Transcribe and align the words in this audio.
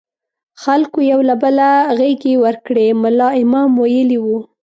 خلکو 0.63 0.99
یو 1.11 1.19
له 1.29 1.35
بله 1.43 1.69
غېږې 1.97 2.33
ورکړې، 2.45 2.87
ملا 3.03 3.27
امام 3.43 3.71
ویلي 3.81 4.19
وو. 4.25 4.39